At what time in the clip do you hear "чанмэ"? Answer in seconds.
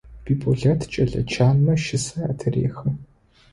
1.31-1.73